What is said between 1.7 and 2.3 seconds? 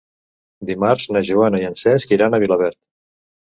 en Cesc